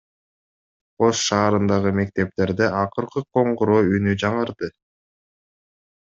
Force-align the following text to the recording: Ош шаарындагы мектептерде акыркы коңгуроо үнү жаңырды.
Ош 1.07 1.19
шаарындагы 1.25 1.91
мектептерде 1.99 2.71
акыркы 2.79 3.23
коңгуроо 3.39 3.85
үнү 3.99 4.17
жаңырды. 4.25 4.73